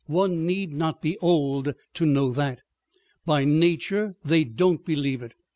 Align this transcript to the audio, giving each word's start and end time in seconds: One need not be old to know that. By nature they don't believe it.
One 0.07 0.47
need 0.47 0.73
not 0.73 0.99
be 1.03 1.15
old 1.19 1.75
to 1.93 2.05
know 2.07 2.31
that. 2.31 2.63
By 3.23 3.45
nature 3.45 4.15
they 4.25 4.43
don't 4.43 4.83
believe 4.83 5.21
it. 5.21 5.35